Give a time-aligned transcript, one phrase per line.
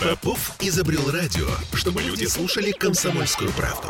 [0.00, 3.88] Попов изобрел радио, чтобы люди слушали комсомольскую правду.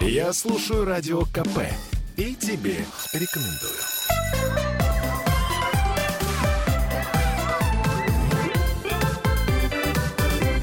[0.00, 1.68] Я слушаю радио КП
[2.16, 3.74] и тебе рекомендую.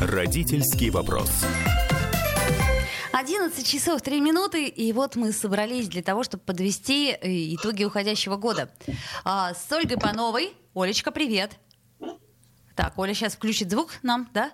[0.02, 1.29] Родительский вопрос.
[3.13, 7.18] 11 часов 3 минуты, и вот мы собрались для того, чтобы подвести э,
[7.54, 8.73] итоги уходящего года.
[9.23, 10.54] А, с Ольгой Пановой.
[10.73, 11.52] Олечка, привет.
[12.75, 14.52] Так, Оля сейчас включит звук нам, да?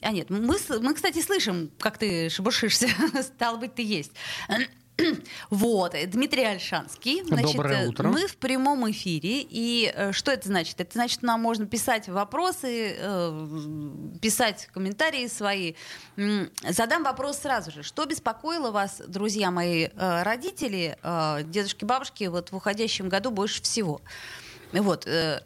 [0.00, 2.88] А нет, мы, мы, кстати, слышим, как ты шебуршишься.
[3.22, 4.12] Стало быть, ты есть.
[5.50, 7.24] Вот, Дмитрий Альшанский.
[7.24, 8.08] Значит, Доброе утро.
[8.08, 9.40] Мы в прямом эфире.
[9.42, 10.80] И э, что это значит?
[10.80, 13.48] Это значит, нам можно писать вопросы, э,
[14.22, 15.74] писать комментарии свои.
[16.68, 17.82] Задам вопрос сразу же.
[17.82, 20.96] Что беспокоило вас, друзья мои, э, родители,
[21.44, 24.00] дедушки, бабушки, вот в уходящем году больше всего?
[24.00, 24.43] Э,
[24.80, 25.40] э,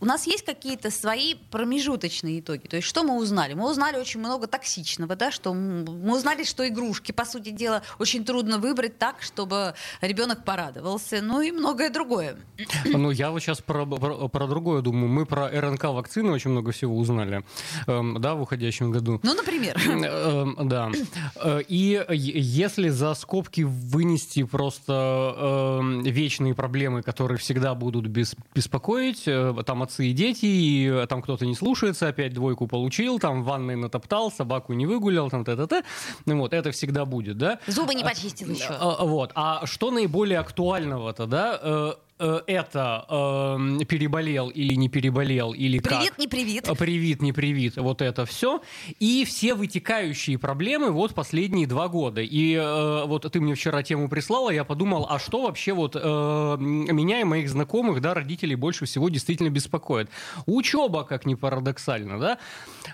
[0.00, 2.66] у нас есть какие-то свои промежуточные итоги.
[2.66, 3.54] То есть что мы узнали?
[3.54, 8.24] Мы узнали очень много токсичного, да, что мы узнали, что игрушки, по сути дела, очень
[8.24, 12.36] трудно выбрать так, чтобы ребенок порадовался, ну и многое другое.
[12.84, 15.08] Ну, я вот сейчас про, про, про другое думаю.
[15.08, 17.44] Мы про РНК вакцины очень много всего узнали,
[17.86, 19.20] эм, да, в уходящем году.
[19.22, 19.76] Ну, например.
[19.86, 20.90] Эм, да.
[21.36, 29.22] Э, и если за скобки вынести просто эм, вечные проблемы, которые всегда будут без беспокоить,
[29.26, 33.42] э, там отцы и дети, и э, там кто-то не слушается, опять двойку получил, там
[33.42, 35.82] в ванной натоптал, собаку не выгулял, там т-т-т.
[36.26, 37.58] Ну вот, это всегда будет, да?
[37.66, 38.68] Зубы не почистил еще.
[38.68, 39.32] А, вот.
[39.34, 41.96] А что наиболее актуального-то, да?
[42.20, 46.18] Э, это э, переболел или не переболел, или привит, как.
[46.18, 46.68] не привит.
[46.68, 48.60] Э, привит, не привит, вот это все.
[48.98, 52.20] И все вытекающие проблемы вот последние два года.
[52.20, 56.56] И э, вот ты мне вчера тему прислала, я подумал, а что вообще вот э,
[56.58, 60.10] меня и моих знакомых, да, родителей больше всего действительно беспокоит?
[60.44, 62.38] Учеба, как ни парадоксально, да?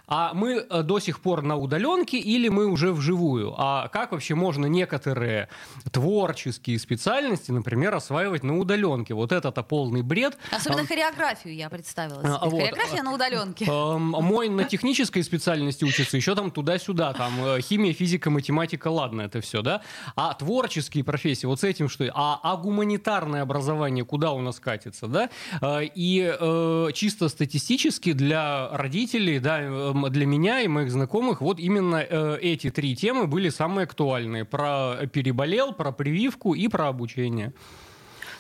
[0.07, 3.55] А мы э, до сих пор на удаленке или мы уже вживую?
[3.59, 5.49] А как вообще можно некоторые
[5.91, 9.16] творческие специальности, например, осваивать на удаленке?
[9.17, 10.39] Вот это-то полный бред.
[10.51, 12.21] Особенно а, хореографию я представила.
[12.23, 12.61] А, вот.
[12.61, 13.67] Хореография на удаленке.
[13.69, 19.23] А, мой на технической специальности учится, еще там туда-сюда, там э, химия, физика, математика, ладно,
[19.23, 19.83] это все, да?
[20.15, 22.11] А творческие профессии, вот с этим что?
[22.15, 25.31] А, а гуманитарное образование куда у нас катится, да?
[25.61, 31.59] А, и э, чисто статистически для родителей, да, эм, для меня и моих знакомых, вот
[31.59, 34.45] именно э, эти три темы были самые актуальные.
[34.45, 37.53] Про переболел, про прививку и про обучение.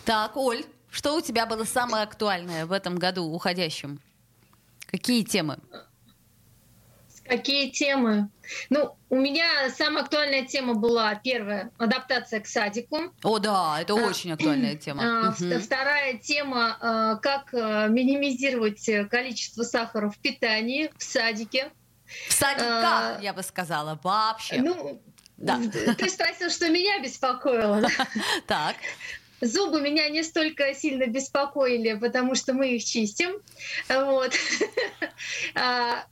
[0.06, 4.00] Так, Оль, что у тебя было самое актуальное в этом году уходящем?
[4.86, 5.58] Какие темы?
[7.24, 8.28] Какие темы?
[8.70, 13.12] Ну, у меня самая актуальная тема была первая адаптация к садику.
[13.24, 15.30] О, да, это а, очень актуальная тема.
[15.30, 21.72] А, вторая тема а, как минимизировать количество сахара в питании в садике.
[22.28, 24.62] В садика, а, я бы сказала, вообще.
[24.62, 25.02] Ну,
[25.36, 25.60] да.
[25.98, 27.82] Ты спросил, что меня беспокоило.
[28.46, 28.76] Так.
[29.40, 33.32] Зубы меня не столько сильно беспокоили, потому что мы их чистим.
[33.88, 34.32] Вот.
[35.54, 36.04] А,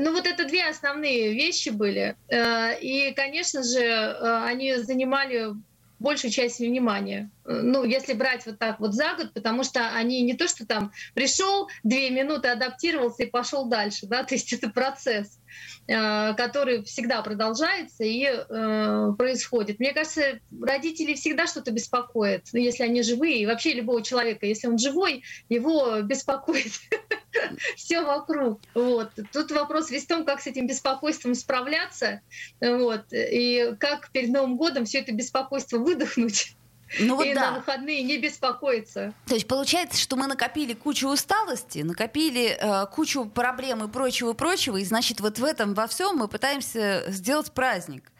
[0.00, 2.16] ну вот это две основные вещи были.
[2.30, 5.54] А, и, конечно же, а, они занимали
[5.98, 7.30] большую часть внимания.
[7.50, 10.92] Ну, если брать вот так вот за год, потому что они не то, что там
[11.14, 15.38] пришел, две минуты адаптировался и пошел дальше, да, то есть это процесс.
[15.86, 19.78] Э, который всегда продолжается и э, происходит.
[19.78, 24.66] Мне кажется, родители всегда что-то беспокоят, ну, если они живые, и вообще любого человека, если
[24.66, 26.72] он живой, его беспокоит
[27.76, 28.60] все вокруг.
[28.74, 29.12] Вот.
[29.32, 32.20] Тут вопрос весь в том, как с этим беспокойством справляться,
[32.60, 36.54] вот, и как перед Новым годом все это беспокойство выдохнуть
[36.98, 37.50] ну, вот и да.
[37.50, 39.12] на выходные не беспокоиться.
[39.26, 44.84] То есть получается, что мы накопили кучу усталости, накопили э, кучу проблем и прочего-прочего, и
[44.84, 48.10] значит вот в этом во всем мы пытаемся сделать праздник.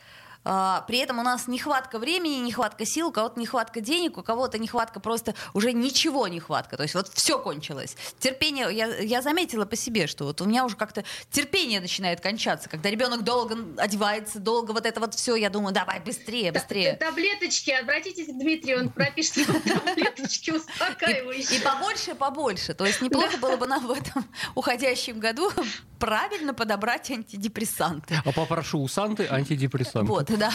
[0.51, 4.59] А, при этом у нас нехватка времени, нехватка сил, у кого-то нехватка денег, у кого-то
[4.59, 6.79] нехватка просто уже ничего нехватка.
[6.79, 7.97] То есть вот все кончилось.
[8.19, 12.71] Терпение, я, я заметила по себе, что вот у меня уже как-то терпение начинает кончаться,
[12.71, 16.95] когда ребенок долго одевается, долго вот это вот все, я думаю, давай быстрее, быстрее.
[16.95, 19.47] Таблеточки, обратитесь к Дмитрию, он пропишет
[19.85, 21.59] таблеточки успокаивающие.
[21.59, 22.73] И, и побольше, побольше.
[22.73, 24.25] То есть неплохо было бы нам в этом
[24.55, 25.53] уходящем году
[25.99, 28.19] правильно подобрать антидепрессанты.
[28.25, 30.11] А попрошу у Санты антидепрессанты.
[30.11, 30.53] Вот, да,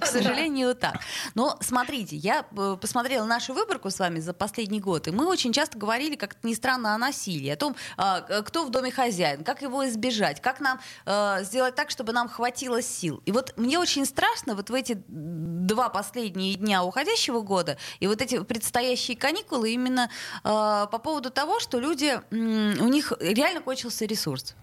[0.00, 1.00] к, сожалению, так.
[1.34, 5.52] Но смотрите, я э, посмотрела нашу выборку с вами за последний год, и мы очень
[5.52, 9.62] часто говорили, как ни странно, о насилии, о том, а, кто в доме хозяин, как
[9.62, 13.22] его избежать, как нам э, сделать так, чтобы нам хватило сил.
[13.26, 18.22] И вот мне очень страшно вот в эти два последние дня уходящего года и вот
[18.22, 20.10] эти предстоящие каникулы именно
[20.44, 24.54] э, по поводу того, что люди, у них реально кончился ресурс.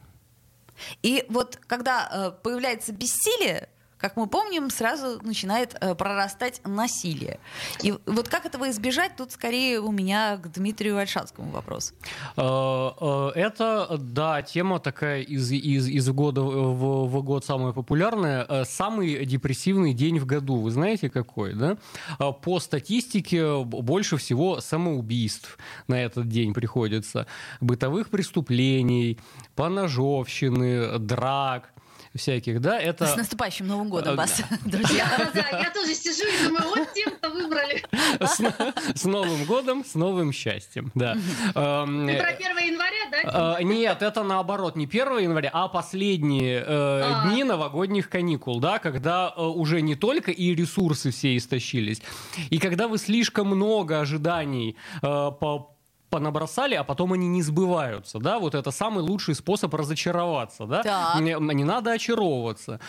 [1.01, 3.69] И вот когда э, появляется бессилие,
[3.99, 7.39] как мы помним, сразу начинает э, прорастать насилие.
[7.83, 11.93] И вот как этого избежать, тут скорее у меня к Дмитрию Альшанскому вопрос.
[12.37, 18.63] Э, э, это, да, тема такая из, из, из года в, в год самая популярная.
[18.63, 21.77] Самый депрессивный день в году, вы знаете какой, да?
[22.17, 25.57] По статистике больше всего самоубийств
[25.87, 27.27] на этот день приходится.
[27.59, 29.19] Бытовых преступлений,
[29.55, 31.73] поножовщины, драк,
[32.15, 33.05] всяких, да, это...
[33.05, 35.07] С наступающим Новым годом вас, друзья.
[35.51, 37.83] Я тоже сижу и думаю, вот тем-то выбрали.
[38.95, 41.13] С Новым годом, с новым счастьем, да.
[41.55, 43.57] Эм, Ты про 1 января, да?
[43.59, 47.27] Э, нет, это наоборот, не 1 января, а последние э, а.
[47.27, 52.01] дни новогодних каникул, да, когда э, уже не только и ресурсы все истощились,
[52.49, 55.75] и когда вы слишком много ожиданий по
[56.09, 60.81] понабросали, а потом они не сбываются, да, вот это самый лучший способ разочароваться, да,
[61.19, 62.79] не, не надо очаровываться.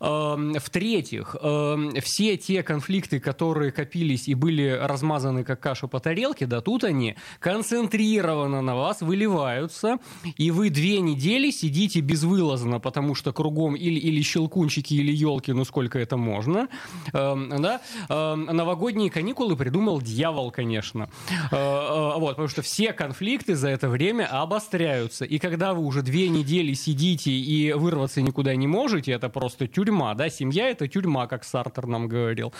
[0.00, 6.46] Эм, в-третьих, эм, все те конфликты, которые копились и были размазаны как каша по тарелке,
[6.46, 9.98] да, тут они концентрированно на вас выливаются,
[10.36, 15.64] и вы две недели сидите безвылазно, потому что кругом или, или щелкунчики, или елки, ну
[15.64, 16.68] сколько это можно,
[17.12, 21.08] эм, да, новогодние каникулы придумал дьявол, конечно,
[21.50, 25.24] э, э, вот, потому что все конфликты за это время обостряются.
[25.24, 30.14] И когда вы уже две недели сидите и вырваться никуда не можете, это просто тюрьма,
[30.14, 32.52] да, семья это тюрьма, как Сартер нам говорил.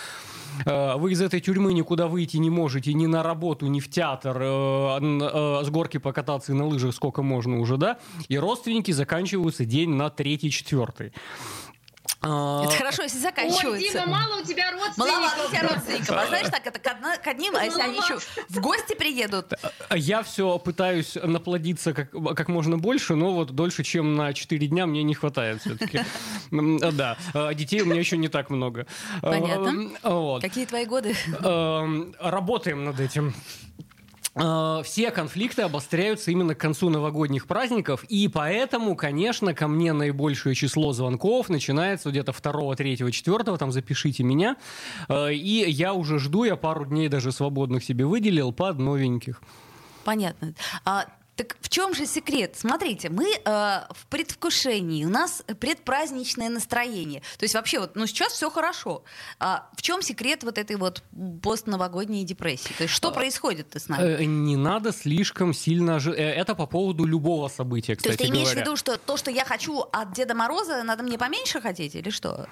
[0.64, 4.38] Э, вы из этой тюрьмы никуда выйти не можете, ни на работу, ни в театр,
[4.40, 9.66] э, э, с горки покататься и на лыжах сколько можно уже, да, и родственники заканчиваются
[9.66, 11.12] день на третий, четвертый.
[11.68, 11.68] А,
[12.20, 13.69] это хорошо, если заканчивается.
[13.70, 14.97] Ой, Дима, мало у тебя родственников.
[14.99, 16.11] Мало у тебя родственников.
[16.11, 18.19] А знаешь, так это к, одним, а если они еще
[18.49, 19.53] в гости приедут?
[19.94, 24.87] Я все пытаюсь наплодиться как, как можно больше, но вот дольше, чем на 4 дня
[24.87, 26.00] мне не хватает все-таки.
[26.99, 28.87] Да, а детей у меня еще не так много.
[29.23, 29.91] Понятно.
[30.41, 31.15] Какие твои годы?
[32.19, 33.35] Работаем над этим.
[34.38, 40.55] Э, все конфликты обостряются именно к концу новогодних праздников, и поэтому, конечно, ко мне наибольшее
[40.55, 44.56] число звонков начинается где-то 2, 3, 4, там запишите меня,
[45.08, 49.43] э, и я уже жду, я пару дней даже свободных себе выделил под новеньких.
[50.05, 50.55] Понятно.
[50.84, 51.06] А
[51.38, 52.56] так в чем же секрет?
[52.56, 57.20] Смотрите, мы э, в предвкушении, у нас предпраздничное настроение.
[57.38, 59.05] То есть вообще вот, ну сейчас все хорошо.
[59.38, 61.05] А в чем секрет вот этой вот
[61.40, 62.73] постновогодней депрессии?
[62.76, 64.17] То есть что а, происходит с нами?
[64.20, 66.00] Э, не надо слишком сильно...
[66.05, 68.64] Э, это по поводу любого события, кстати То есть ты имеешь говоря.
[68.64, 72.11] в виду, что то, что я хочу от Деда Мороза, надо мне поменьше хотеть или
[72.11, 72.49] что?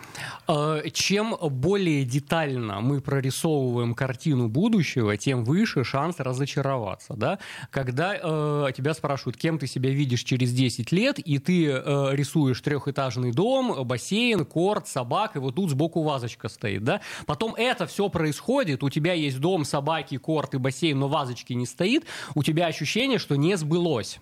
[0.47, 7.15] Э, чем более детально мы прорисовываем картину будущего, тем выше шанс разочароваться.
[7.15, 7.41] Да?
[7.71, 12.61] Когда э, тебя спрашивают, кем ты себя видишь через 10 лет, и ты э, рисуешь
[12.61, 17.01] трехэтажный дом, бассейн, корт, собак, и вот тут сбоку вазочка стоит, да?
[17.27, 21.67] Потом это все происходит, у тебя есть дом, собаки, корт и бассейн, но вазочки не
[21.67, 24.21] стоит, у тебя ощущение, что не сбылось.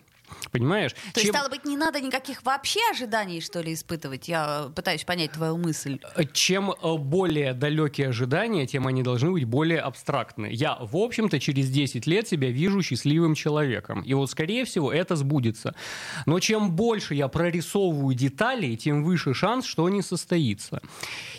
[0.50, 0.92] Понимаешь?
[0.92, 1.22] То Чем...
[1.22, 4.28] есть, стало быть, не надо никаких вообще ожиданий, что ли, испытывать?
[4.28, 5.98] Я пытаюсь понять твою мысль.
[6.32, 10.48] Чем э, более далекие ожидания, тем они должны быть более абстрактны.
[10.50, 14.00] Я, в общем-то, через 10 лет себя вижу счастливым человеком.
[14.02, 15.74] И вот, скорее всего, это сбудется.
[16.26, 20.80] Но чем больше я прорисовываю детали, тем выше шанс, что они состоится.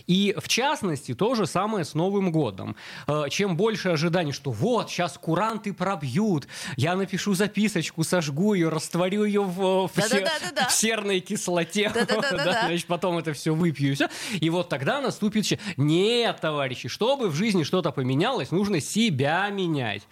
[0.07, 2.75] И, в частности, то же самое с Новым годом.
[3.07, 9.23] Э, чем больше ожиданий, что вот, сейчас куранты пробьют, я напишу записочку, сожгу ее, растворю
[9.23, 10.23] ее в, в, да, сер...
[10.23, 10.67] да, да, да.
[10.67, 12.61] в серной кислоте, да, да, да, да, да.
[12.67, 14.09] значит, потом это все выпью и все.
[14.39, 15.45] И вот тогда наступит...
[15.77, 20.03] Нет, товарищи, чтобы в жизни что-то поменялось, нужно себя менять.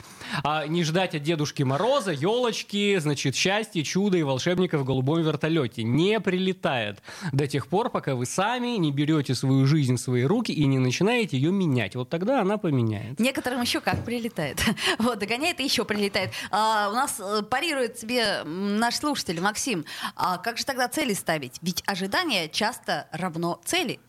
[0.43, 5.83] А не ждать от Дедушки Мороза, елочки, значит, счастья, чуда и волшебника в голубом вертолете.
[5.83, 7.01] Не прилетает
[7.31, 10.79] до тех пор, пока вы сами не берете свою жизнь в свои руки и не
[10.79, 11.95] начинаете ее менять.
[11.95, 13.21] Вот тогда она поменяется.
[13.21, 14.61] Некоторым еще как прилетает.
[14.99, 16.31] Вот, догоняет и еще прилетает.
[16.51, 21.57] А, у нас э, парирует себе наш слушатель Максим, а как же тогда цели ставить?
[21.61, 23.99] Ведь ожидание часто равно цели.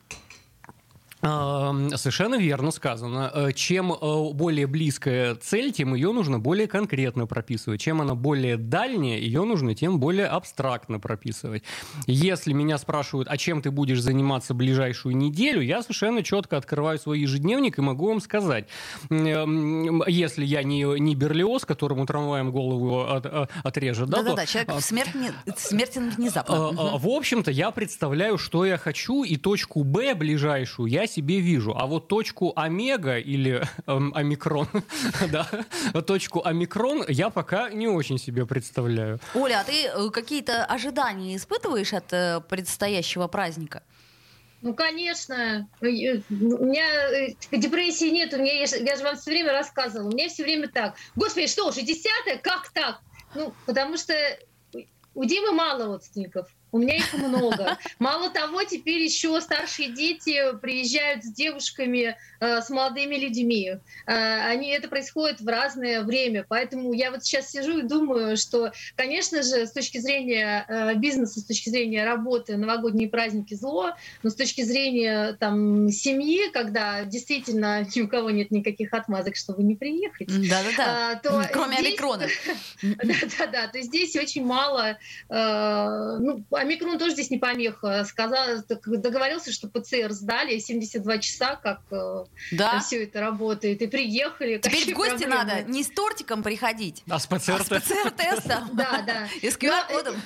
[1.24, 3.30] Совершенно верно сказано.
[3.32, 7.80] Э, чем э, более близкая цель, тем ее нужно более конкретно прописывать.
[7.80, 11.62] Чем она более дальняя, ее нужно тем более абстрактно прописывать.
[12.06, 17.20] Если меня спрашивают, а чем ты будешь заниматься ближайшую неделю, я совершенно четко открываю свой
[17.20, 18.68] ежедневник и могу вам сказать.
[19.08, 24.10] Если я не, не Берлиоз, которому трамваем голову от, э, отрежет.
[24.10, 25.10] Да-да-да, то, человек а, смерть,
[25.56, 26.70] смертен внезапно.
[26.98, 31.74] В общем-то, я представляю, что я хочу, и точку Б ближайшую я себе вижу.
[31.76, 34.68] А вот точку омега или эм, омикрон,
[35.30, 35.48] да,
[36.02, 39.20] точку омикрон я пока не очень себе представляю.
[39.34, 43.82] Оля, а ты э, какие-то ожидания испытываешь от э, предстоящего праздника?
[44.64, 45.68] Ну, конечно.
[45.80, 46.86] У меня
[47.52, 48.32] депрессии нет.
[48.32, 50.08] У меня, я, я же вам все время рассказывала.
[50.08, 50.94] У меня все время так.
[51.16, 52.38] Господи, что, уже десятое?
[52.38, 53.00] Как так?
[53.34, 54.14] Ну, потому что
[55.14, 56.48] у Димы мало родственников.
[56.74, 57.78] У меня их много.
[58.00, 63.74] Мало того, теперь еще старшие дети приезжают с девушками, э, с молодыми людьми.
[64.08, 66.44] Э, они, это происходит в разное время.
[66.48, 71.38] Поэтому я вот сейчас сижу и думаю, что, конечно же, с точки зрения э, бизнеса,
[71.38, 73.92] с точки зрения работы, новогодние праздники зло,
[74.24, 79.62] но с точки зрения там, семьи, когда действительно ни у кого нет никаких отмазок, чтобы
[79.62, 80.26] не приехать.
[80.26, 81.20] Да-да-да.
[81.22, 81.86] То Кроме здесь...
[81.86, 82.26] омикрона.
[82.82, 83.68] Да-да-да.
[83.68, 88.04] То здесь очень мало ну, Омикрон тоже здесь не помеха.
[88.04, 92.80] Сказал, договорился, что ПЦР сдали, 72 часа, как э, да?
[92.80, 93.82] все это работает.
[93.82, 94.58] И приехали.
[94.58, 95.34] Теперь в гости проблемы?
[95.34, 98.70] надо не с тортиком приходить, а с ПЦР-тестом.
[98.72, 99.28] Да, да.
[99.42, 100.16] И с QR-кодом.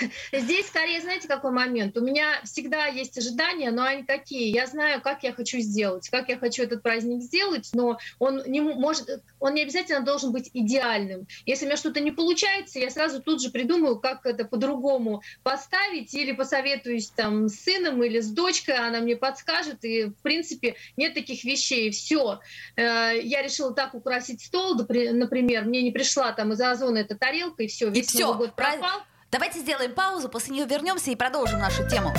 [0.32, 1.96] Здесь скорее, знаете, какой момент?
[1.96, 4.54] У меня всегда есть ожидания, но они какие?
[4.54, 8.60] Я знаю, как я хочу сделать, как я хочу этот праздник сделать, но он не
[8.60, 11.26] может, он не обязательно должен быть идеальным.
[11.46, 16.14] Если у меня что-то не получается, я сразу тут же придумаю, как это по-другому поставить,
[16.14, 21.14] или посоветуюсь там с сыном или с дочкой, она мне подскажет, и в принципе нет
[21.14, 21.90] таких вещей.
[21.90, 22.40] Все,
[22.76, 27.62] э, я решила так украсить стол, например, мне не пришла там из Озона эта тарелка,
[27.62, 29.02] и все, весь и все, Новый год пропал.
[29.32, 32.12] Давайте сделаем паузу, после нее вернемся и продолжим нашу тему.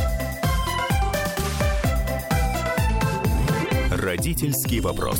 [3.91, 5.19] Родительский вопрос.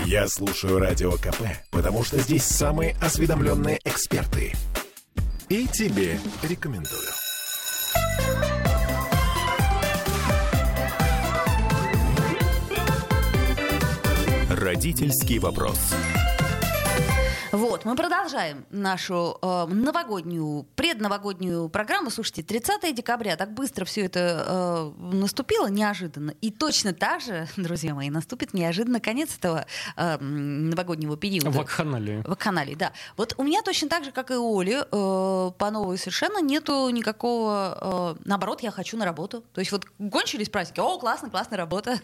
[0.00, 4.52] Я слушаю радио КП, потому что здесь самые осведомленные эксперты.
[5.48, 7.08] И тебе рекомендую.
[14.50, 15.78] Родительский вопрос.
[17.52, 22.08] Вот, мы продолжаем нашу э, новогоднюю, предновогоднюю программу.
[22.10, 26.32] Слушайте, 30 декабря, так быстро все это э, наступило неожиданно.
[26.42, 29.66] И точно так же, друзья мои, наступит неожиданно конец этого
[29.96, 31.50] э, новогоднего периода.
[31.50, 32.22] Вакханалии.
[32.24, 32.92] Вакханалии, да.
[33.16, 36.88] Вот у меня точно так же, как и у Оли, э, по новой совершенно нету
[36.90, 38.14] никакого...
[38.16, 39.42] Э, наоборот, я хочу на работу.
[39.54, 41.98] То есть вот кончились праздники, о, классно, классная работа.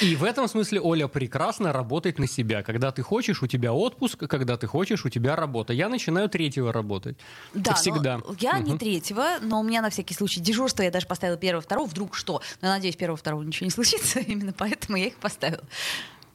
[0.00, 2.62] И в этом смысле Оля прекрасно работает на себя.
[2.62, 5.72] Когда ты хочешь, у тебя отпуск, когда ты хочешь хочешь, у тебя работа.
[5.72, 7.16] Я начинаю третьего работать.
[7.52, 8.20] Да, всегда.
[8.38, 8.70] Я угу.
[8.70, 12.14] не третьего, но у меня на всякий случай дежурство я даже поставила первого, второго, вдруг
[12.14, 12.40] что.
[12.60, 15.64] Но надеюсь, первого, второго ничего не случится, именно поэтому я их поставила.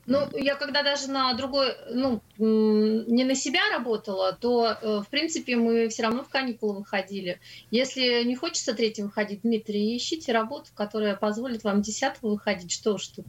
[0.05, 5.55] Ну, я когда даже на другой, ну, не на себя работала, то, э, в принципе,
[5.55, 7.39] мы все равно в каникулы выходили.
[7.71, 12.71] Если не хочется третьего выходить, Дмитрий, ищите работу, которая позволит вам десятого выходить.
[12.71, 13.25] Что ж тут?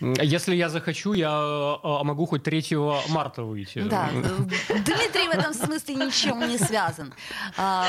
[0.00, 2.76] Если я захочу, я а, могу хоть 3
[3.08, 3.80] марта выйти.
[3.80, 4.08] Да,
[4.68, 7.12] Дмитрий в этом смысле ничем не связан.
[7.56, 7.86] А,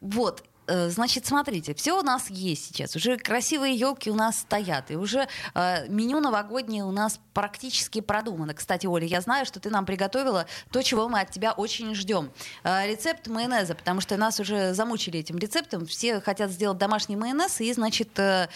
[0.00, 2.94] вот, Э, значит, смотрите, все у нас есть сейчас.
[2.96, 4.90] Уже красивые елки у нас стоят.
[4.90, 8.54] И уже э, меню новогоднее у нас практически продумано.
[8.54, 12.30] Кстати, Оля, я знаю, что ты нам приготовила то, чего мы от тебя очень ждем.
[12.64, 15.86] Э, рецепт майонеза, потому что нас уже замучили этим рецептом.
[15.86, 17.60] Все хотят сделать домашний майонез.
[17.60, 18.48] И, значит, э,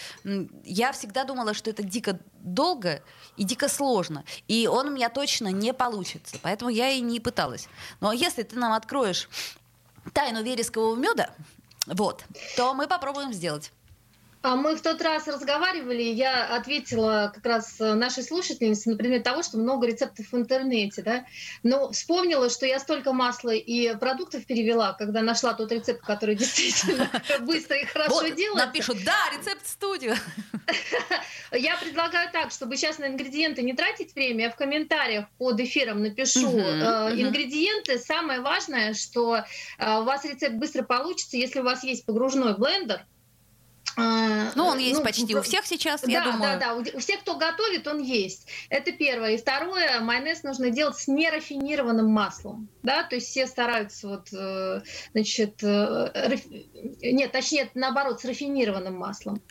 [0.63, 3.01] я всегда думала, что это дико долго
[3.35, 4.23] и дико сложно.
[4.47, 6.37] И он у меня точно не получится.
[6.41, 7.67] Поэтому я и не пыталась.
[7.99, 9.29] Но если ты нам откроешь
[10.13, 11.31] тайну верескового меда,
[11.87, 12.25] вот,
[12.55, 13.71] то мы попробуем сделать.
[14.43, 19.57] А мы в тот раз разговаривали, я ответила как раз нашей слушательнице, например, того, что
[19.57, 21.25] много рецептов в интернете, да,
[21.63, 27.09] но вспомнила, что я столько масла и продуктов перевела, когда нашла тот рецепт, который действительно
[27.41, 28.67] быстро и хорошо делает.
[28.67, 30.15] Напишут, да, рецепт в студию.
[31.51, 36.01] Я предлагаю так, чтобы сейчас на ингредиенты не тратить время, я в комментариях под эфиром
[36.01, 37.97] напишу э, ингредиенты.
[37.99, 43.05] Самое важное, что э, у вас рецепт быстро получится, если у вас есть погружной блендер,
[43.97, 46.59] ну, он есть ну, почти у всех сейчас, да, я думаю.
[46.59, 48.47] Да, да, у всех, кто готовит, он есть.
[48.69, 49.31] Это первое.
[49.31, 52.69] И второе, майонез нужно делать с нерафинированным маслом.
[52.83, 54.81] Да, то есть все стараются вот, э,
[55.13, 56.41] значит, э, раф...
[57.01, 59.41] нет, точнее, наоборот, с рафинированным маслом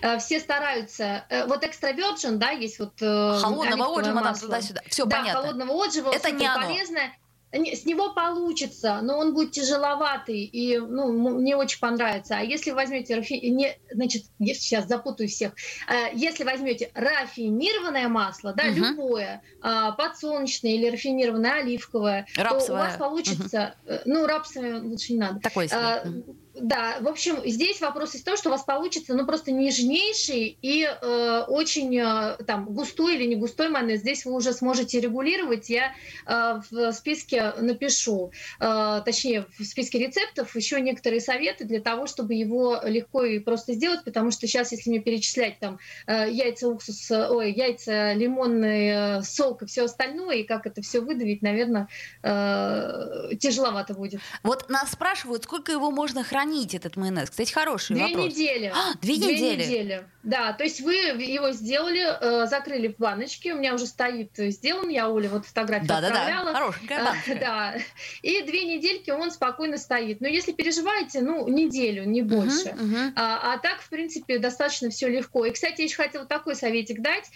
[0.00, 1.24] э, все стараются.
[1.48, 4.82] Вот экстра virgin, да, есть вот холодного отжима там туда-сюда.
[4.86, 5.42] Все да, понятно.
[5.42, 7.16] холодного отжима, это не полезное.
[7.50, 12.36] С него получится, но он будет тяжеловатый и ну, мне очень понравится.
[12.38, 13.34] А если возьмете, рафи...
[13.34, 15.54] не, значит, сейчас запутаю всех,
[15.88, 18.74] э, если возьмете рафинированное масло, да, угу.
[18.74, 22.66] любое, а, подсолнечное или рафинированное оливковое, рапсовое.
[22.66, 23.94] то у вас получится, угу.
[24.04, 25.40] ну, рапсовое лучше не надо.
[25.40, 26.22] Такое себе.
[26.60, 30.84] Да, в общем, здесь вопрос из того, что у вас получится, ну, просто нежнейший и
[30.84, 34.00] э, очень э, там густой или не густой майонез.
[34.00, 35.68] Здесь вы уже сможете регулировать.
[35.70, 35.92] Я
[36.26, 42.34] э, в списке напишу, э, точнее, в списке рецептов еще некоторые советы для того, чтобы
[42.34, 47.10] его легко и просто сделать, потому что сейчас, если мне перечислять там э, яйца, уксус,
[47.10, 51.88] ой, яйца, лимонный э, сок и все остальное, и как это все выдавить, наверное,
[52.22, 54.20] э, тяжеловато будет.
[54.42, 57.30] Вот нас спрашивают, сколько его можно хранить, этот майонез.
[57.30, 58.34] Кстати, хороший две вопрос.
[58.34, 58.72] Недели.
[58.74, 59.64] А, две, две недели.
[59.64, 60.04] недели.
[60.22, 64.88] Да, то есть вы его сделали, э, закрыли в баночке, у меня уже стоит сделан,
[64.88, 66.46] я Оле вот фотографию да, отправляла.
[66.46, 67.34] Да, да, хорошенькая баночка.
[67.40, 67.74] Да,
[68.22, 70.20] и две недельки он спокойно стоит.
[70.20, 72.68] Но если переживаете, ну, неделю, не больше.
[72.68, 73.12] Uh-huh, uh-huh.
[73.16, 75.46] А, а так, в принципе, достаточно все легко.
[75.46, 77.30] И, кстати, я еще хотела такой советик дать,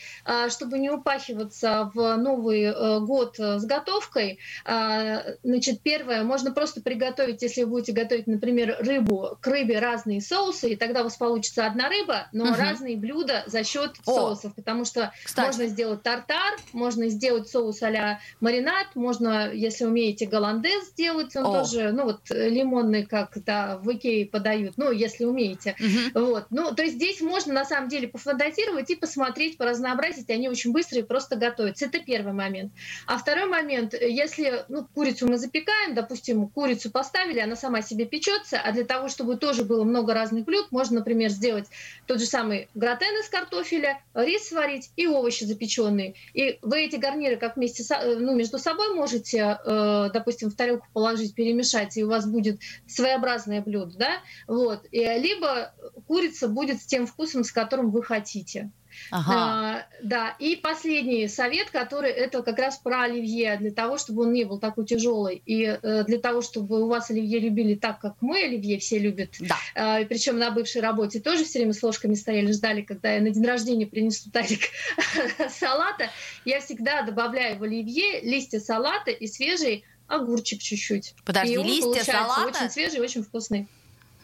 [0.50, 4.38] чтобы не упахиваться в новый э, год с готовкой.
[4.64, 9.01] А, значит, первое, можно просто приготовить, если вы будете готовить, например, рыбу,
[9.40, 12.56] к рыбе разные соусы, и тогда у вас получится одна рыба, но uh-huh.
[12.56, 15.46] разные блюда за счет соусов, потому что Кстати.
[15.46, 21.62] можно сделать тартар, можно сделать соус а маринад, можно, если умеете, голландез сделать, он О.
[21.62, 25.76] тоже, ну вот лимонный, как да, в Икее подают, ну если умеете.
[25.78, 26.26] Угу.
[26.26, 26.46] Вот.
[26.50, 31.00] Ну, то есть здесь можно на самом деле пофантазировать и посмотреть, поразнообразить, они очень быстро
[31.00, 31.86] и просто готовятся.
[31.86, 32.72] Это первый момент.
[33.06, 38.60] А второй момент, если ну, курицу мы запекаем, допустим, курицу поставили, она сама себе печется,
[38.60, 41.66] а для того, чтобы тоже было много разных блюд, можно, например, сделать
[42.06, 46.14] тот же самый гратен из картофеля, рис сварить и овощи запеченные.
[46.34, 50.86] И вы эти гарниры как вместе э, ну, между собой можете, э, допустим, в тарелку
[50.92, 54.10] положить, перемешать, и у вас будет своеобразное блюдо, да?
[54.46, 54.86] Вот.
[54.90, 55.72] И, либо
[56.06, 58.70] курица будет с тем вкусом, с которым вы хотите.
[59.10, 59.32] Ага.
[59.34, 64.32] А, да, и последний совет, который это как раз про оливье, для того, чтобы он
[64.32, 68.16] не был такой тяжелый, и э, для того, чтобы у вас оливье любили так, как
[68.20, 69.30] мы оливье все любят.
[69.40, 69.56] Да.
[69.74, 73.30] А, причем на бывшей работе тоже все время с ложками стояли, ждали, когда я на
[73.30, 74.60] день рождения принесу тазик
[75.50, 76.10] салата.
[76.44, 81.14] Я всегда добавляю в оливье листья салата и свежий огурчик чуть-чуть.
[81.24, 82.58] Подожди, и он листья салата?
[82.58, 83.68] очень свежий, очень вкусный.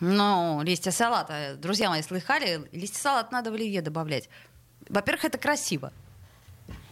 [0.00, 2.68] Ну, листья салата, друзья мои, слыхали?
[2.70, 4.28] Листья салата надо в оливье добавлять.
[4.88, 5.92] Во-первых, это красиво.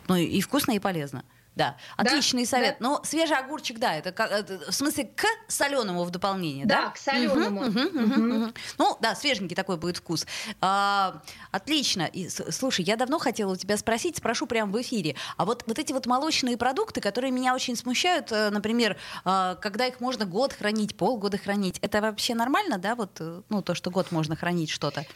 [0.09, 1.24] Ну и вкусно, и полезно.
[1.56, 2.76] Да, отличный да, совет.
[2.78, 2.88] Да.
[2.88, 6.82] Но свежий огурчик, да, это, это в смысле к соленому в дополнение, да?
[6.82, 7.62] Да, к соленому.
[7.62, 8.52] Угу, угу, угу, угу.
[8.76, 10.26] Ну, да, свеженький такой будет вкус.
[10.61, 12.02] А, отлично.
[12.02, 15.16] И, слушай, я давно хотела у тебя спросить, спрошу прямо в эфире.
[15.38, 19.87] А вот, вот эти вот молочные продукты, которые меня очень смущают, э, например, а, когда
[19.87, 23.90] их можно год хранить, полгода хранить, это вообще нормально, да, вот, э, ну, то, что
[23.90, 25.06] год можно хранить что-то?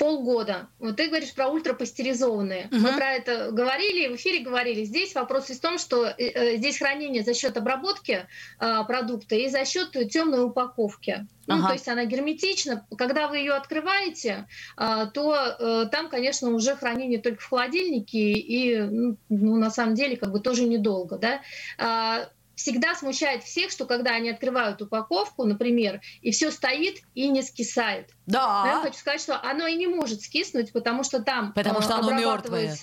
[0.00, 0.70] Полгода.
[0.78, 2.68] Вот ты говоришь про ультрапастеризованные.
[2.72, 2.76] Угу.
[2.76, 4.84] Мы про это говорили, в эфире говорили.
[4.84, 8.26] Здесь вопрос в том, что э, э, здесь хранение за счет обработки
[8.58, 11.26] э, продукта и за счет темной упаковки.
[11.46, 11.66] Ну, ага.
[11.68, 12.86] то есть она герметична.
[12.96, 14.46] Когда вы ее открываете,
[14.78, 19.94] э, то э, там, конечно, уже хранение только в холодильнике и, ну, ну на самом
[19.96, 22.30] деле, как бы тоже недолго, да.
[22.60, 28.10] Всегда смущает всех, что когда они открывают упаковку, например, и все стоит и не скисает.
[28.26, 28.64] Да.
[28.64, 31.96] Но я хочу сказать, что оно и не может скиснуть, потому что там Потому что
[31.96, 32.76] оно мертвое.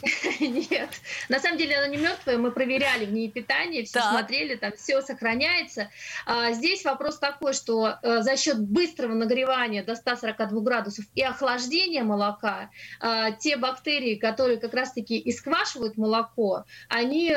[0.40, 0.90] Нет.
[1.28, 2.38] На самом деле оно не мертвое.
[2.38, 5.90] Мы проверяли в ней питание, все смотрели, там все сохраняется.
[6.24, 12.04] А, здесь вопрос такой, что э, за счет быстрого нагревания до 142 градусов и охлаждения
[12.04, 12.70] молока,
[13.00, 17.36] а, те бактерии, которые как раз-таки и сквашивают молоко, они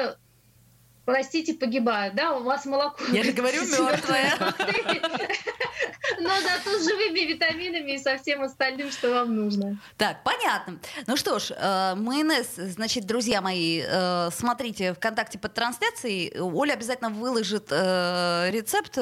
[1.06, 3.04] простите, погибают, да, у вас молоко.
[3.12, 4.38] Я же говорю, мертвое.
[6.20, 9.80] Но зато с живыми витаминами и со всем остальным, что вам нужно.
[9.98, 10.80] Так, понятно.
[11.08, 16.40] Ну что ж, э, майонез, значит, друзья мои, э, смотрите ВКонтакте под трансляцией.
[16.40, 18.98] Оля обязательно выложит э, рецепт,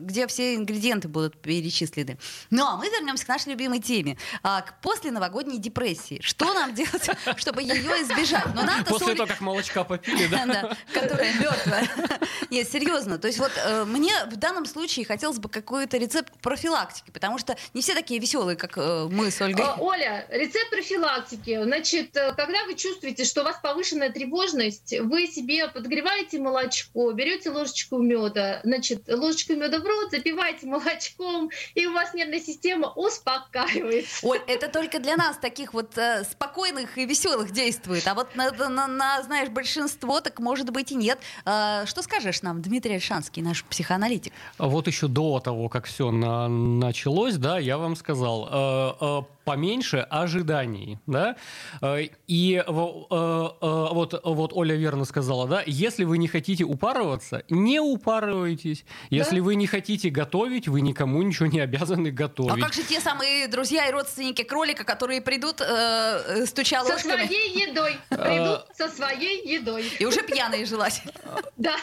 [0.00, 2.18] где все ингредиенты будут перечислены.
[2.50, 4.16] Ну, а мы вернемся к нашей любимой теме.
[4.42, 6.20] А, к после новогодней депрессии.
[6.22, 8.46] Что нам делать, чтобы ее избежать?
[8.54, 10.76] Но нам После того, как молочка попили, да?
[10.92, 11.88] Которая мертвая.
[12.50, 13.18] Нет, серьезно.
[13.18, 13.52] То есть вот
[13.86, 18.56] мне в данном случае хотелось бы какой-то рецепт профилактики, потому что не все такие веселые,
[18.56, 19.64] как э, мы с Ольгой.
[19.78, 21.62] Оля, рецепт профилактики.
[21.62, 27.50] Значит, э, когда вы чувствуете, что у вас повышенная тревожность, вы себе подогреваете молочко, берете
[27.50, 34.26] ложечку меда, значит, ложечку меда в рот, запиваете молочком, и у вас нервная система успокаивается.
[34.26, 38.50] Оль, это только для нас таких вот э, спокойных и веселых действует, а вот на,
[38.50, 41.18] на, на, знаешь, большинство так может быть и нет.
[41.44, 44.32] Э, что скажешь нам, Дмитрий Альшанский, наш психоаналитик?
[44.58, 49.98] Вот еще до того, как все на началось, да, я вам сказал, э, э, поменьше
[50.10, 51.36] ожиданий, да,
[51.82, 57.42] Э, и э, э, вот, вот Оля верно сказала, да, если вы не хотите упарываться,
[57.48, 58.84] не упарывайтесь.
[59.10, 59.42] Если Да.
[59.44, 62.62] вы не хотите готовить, вы никому ничего не обязаны А готовить.
[62.62, 67.68] как же те самые друзья и родственники кролика, которые придут, э, стуча Со ложками, своей
[67.68, 67.96] едой.
[68.08, 69.84] Придут со своей едой.
[69.98, 71.12] и уже пьяные желательно.
[71.56, 71.76] Да.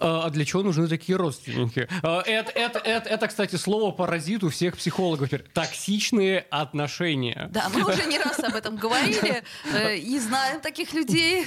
[0.00, 1.88] А для чего нужны такие родственники?
[2.02, 5.30] А, Это, это, это, это, кстати, слово паразит у всех психологов.
[5.52, 7.48] Токсичные отношения.
[7.52, 11.44] Да, мы уже не раз об этом говорили э, и знаем таких людей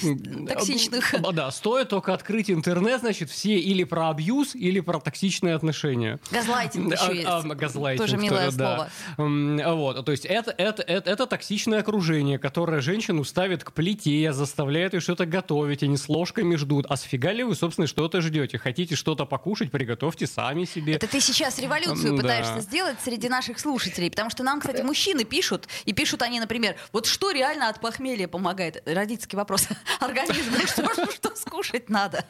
[0.48, 1.14] токсичных.
[1.14, 6.20] А, Да, стоит только открыть интернет, значит, все или про абьюз, или про токсичные отношения.
[6.32, 7.28] Газлайтинг еще А, есть.
[7.28, 8.90] а, газлайтинг, Тоже милое да.
[9.18, 14.32] М, Вот, то есть это, это, это, это токсичное окружение, которое женщину ставит к плите,
[14.34, 16.86] заставляет ее что-то готовить, они с ложками ждут.
[16.90, 18.39] А сфига ли вы, собственно, что-то ждете?
[18.48, 20.94] Хотите что-то покушать, приготовьте сами себе.
[20.94, 22.22] Это ты сейчас революцию Да.
[22.22, 26.76] пытаешься сделать среди наших слушателей, потому что нам, кстати, мужчины пишут, и пишут они, например,
[26.94, 28.82] вот что реально от похмелья помогает?
[28.86, 29.68] Родительский вопрос.
[30.00, 32.26] Организм, ну что, что, что скушать надо?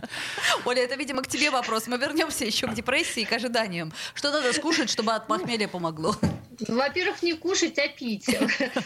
[0.66, 1.88] Оля, это, видимо, к тебе вопрос.
[1.88, 3.92] Мы вернемся еще к депрессии и к ожиданиям.
[4.14, 6.16] Что надо скушать, чтобы от похмелья помогло?
[6.68, 8.26] Во-первых, не кушать, а пить.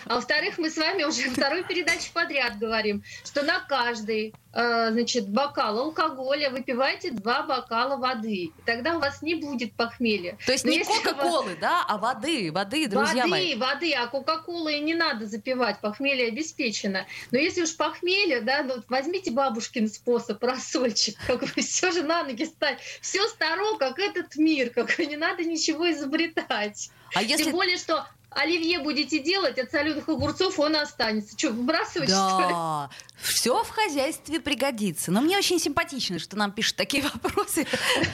[0.05, 5.27] А во-вторых, мы с вами уже вторую передачу подряд говорим, что на каждый э, значит,
[5.27, 8.36] бокал алкоголя выпивайте два бокала воды.
[8.45, 10.38] И тогда у вас не будет похмелья.
[10.45, 13.56] То есть Но не у вас- кока-колы, да, а воды, воды, друзья воды, мои.
[13.56, 17.06] воды, а кока-колы не надо запивать, похмелье обеспечено.
[17.32, 22.04] Но если уж похмелье, да, ну, вот возьмите бабушкин способ, рассольчик, как бы все же
[22.04, 22.80] на ноги стать.
[23.02, 26.89] Все старо, как этот мир, как не надо ничего изобретать.
[27.15, 27.43] А если...
[27.43, 31.37] Тем более, что оливье будете делать от соленых огурцов, он останется.
[31.37, 32.53] Что, выбрасывать, что ли?
[32.53, 32.89] Да,
[33.21, 35.11] все в хозяйстве пригодится.
[35.11, 37.65] Но мне очень симпатично, что нам пишут такие вопросы.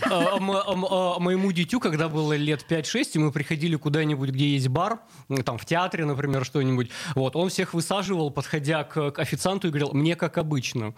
[0.04, 4.68] А, м- а, Моему дитю, когда было лет 5-6, и мы приходили куда-нибудь, где есть
[4.68, 5.00] бар,
[5.46, 10.16] там в театре, например, что-нибудь, вот, он всех высаживал, подходя к официанту и говорил, мне
[10.16, 10.94] как обычно.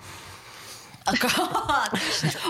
[1.67, 1.89] А.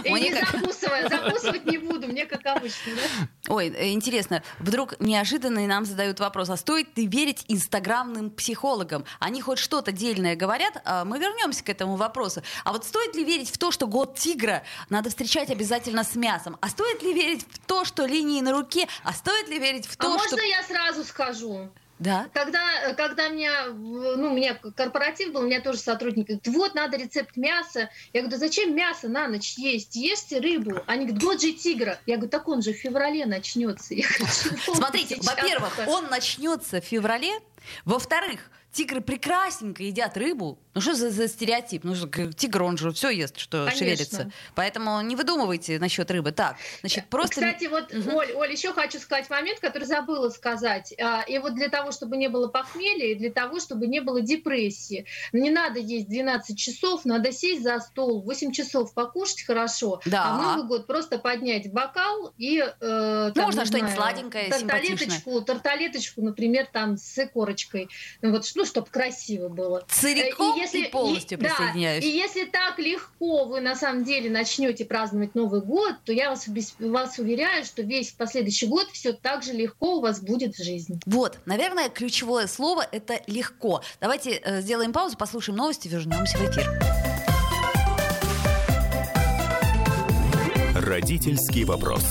[0.04, 2.94] И не закусывая, закусывать не буду, мне как обычно.
[2.96, 3.54] да?
[3.54, 9.06] Ой, э, интересно, вдруг неожиданно нам задают вопрос, а стоит ли верить инстаграмным психологам?
[9.20, 12.42] Они хоть что-то дельное говорят, а мы вернемся к этому вопросу.
[12.64, 16.58] А вот стоит ли верить в то, что год тигра надо встречать обязательно с мясом?
[16.62, 18.88] А стоит ли верить в то, что линии на руке?
[19.04, 20.46] А стоит ли верить в А то, можно что...
[20.46, 21.70] я сразу скажу?
[22.02, 22.30] Да?
[22.34, 26.98] Когда, когда меня, ну, у меня корпоратив был, у меня тоже сотрудник говорит, вот, надо
[26.98, 27.92] рецепт мяса.
[28.12, 29.96] Я говорю, да зачем мясо на ночь есть?
[29.96, 30.82] Ешьте рыбу.
[30.88, 32.00] Они говорят, год же тигра.
[32.08, 33.94] Я говорю, так он же в феврале начнется.
[33.94, 34.26] Я говорю,
[34.66, 37.40] «Чего Смотрите, сейчас-то?» во-первых, он начнется в феврале.
[37.86, 40.58] Во-вторых, тигры прекрасненько едят рыбу.
[40.74, 41.84] Ну что за, за стереотип?
[41.84, 43.78] Ну, что, тигр, он же все ест, что Конечно.
[43.78, 44.32] шевелится.
[44.56, 46.32] Поэтому не выдумывайте насчет рыбы.
[46.32, 47.36] Так, значит, просто...
[47.36, 50.94] Кстати, вот, Оль, Оль, еще хочу сказать момент, который забыла сказать.
[50.98, 54.22] А, И вот для того, чтобы не было похмелья, и для того, чтобы не было
[54.22, 60.24] депрессии, не надо есть 12 часов, надо сесть за стол, 8 часов покушать хорошо, Да.
[60.26, 62.60] а в Новый год просто поднять бокал и...
[62.60, 67.90] э, там, Ну, можно что-нибудь сладенькое, тарталеточку, тарталеточку, например, там с икорочкой,
[68.22, 69.84] ну, вот, ну, чтобы красиво было.
[69.90, 72.04] целиком И если- и полностью и- да, присоединяюсь.
[72.06, 76.46] и если так легко вы на самом деле начнете праздновать Новый год, то я вас,
[76.80, 81.00] вас уверяю, что весь последующий год все так же легко у вас будет в жизни.
[81.06, 83.82] Вот, наверное, ключевое слово— это легко.
[84.00, 86.70] Давайте э, сделаем паузу, послушаем новости, вернемся в эфир.
[90.76, 92.04] Родительский вопрос.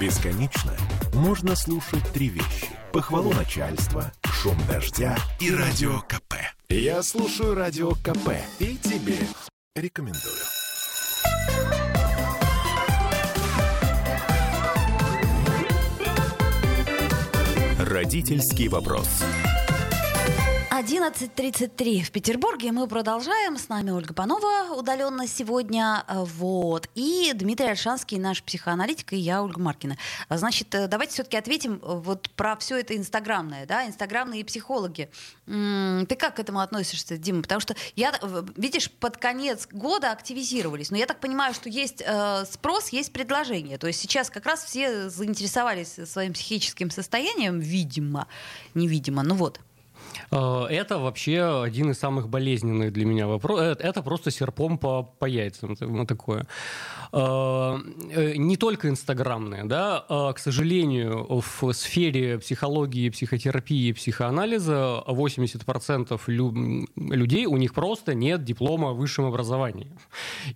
[0.00, 0.74] Бесконечно
[1.14, 2.68] можно слушать три вещи.
[2.92, 6.32] Похвалу начальства, шум дождя и радио КП.
[6.70, 9.18] Я слушаю радио КП и тебе
[9.74, 10.34] рекомендую.
[17.80, 19.22] Родительский вопрос.
[20.80, 22.72] 11.33 в Петербурге.
[22.72, 23.58] Мы продолжаем.
[23.58, 26.04] С нами Ольга Панова удаленно сегодня.
[26.08, 26.88] Вот.
[26.94, 29.98] И Дмитрий Альшанский, наш психоаналитик, и я, Ольга Маркина.
[30.30, 35.10] Значит, э, давайте все-таки ответим э, вот про все это инстаграмное, да, инстаграмные психологи.
[35.44, 37.42] Ты как к этому относишься, Дима?
[37.42, 40.90] Потому что я, э, видишь, под конец года активизировались.
[40.90, 42.02] Но я так понимаю, что есть
[42.50, 43.76] спрос, есть предложение.
[43.76, 48.28] То есть сейчас как раз все заинтересовались своим психическим состоянием, видимо,
[48.72, 49.22] невидимо.
[49.22, 49.60] Ну вот.
[50.30, 53.78] Э, это вообще один из самых болезненных для меня вопросов.
[53.80, 56.46] Э, это просто серпом по, по яйцам вот такое.
[57.12, 57.78] Э,
[58.36, 67.46] не только инстаграмные, да, а, к сожалению, в сфере психологии, психотерапии, психоанализа 80% лю- людей
[67.46, 69.90] у них просто нет диплома о высшем образовании.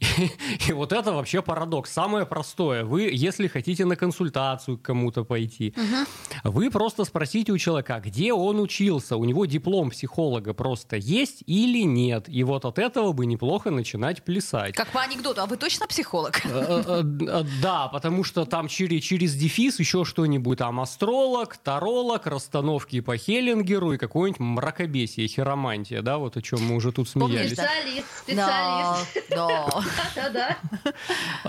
[0.00, 0.30] И,
[0.68, 1.90] и вот это вообще парадокс.
[1.90, 2.84] Самое простое.
[2.84, 6.50] Вы, если хотите на консультацию к кому-то пойти, угу.
[6.52, 11.82] вы просто спросите у человека, где он учился, у него диплом психолога просто есть или
[11.84, 12.28] нет.
[12.28, 14.74] И вот от этого бы неплохо начинать плясать.
[14.74, 16.44] Как по анекдоту, а вы точно психолог?
[16.44, 22.26] Э, э, э, да, потому что там через, через дефис еще что-нибудь, там астролог, таролог,
[22.26, 27.52] расстановки по Хеллингеру и какое-нибудь мракобесие, хиромантия, да, вот о чем мы уже тут смеялись.
[27.52, 29.24] Специалист, специалист.
[29.30, 30.58] Да,